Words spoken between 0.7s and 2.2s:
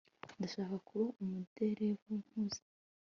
kuba umuderevu